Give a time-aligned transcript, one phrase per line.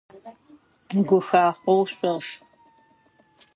[1.07, 2.33] Гухахъоу шъошх!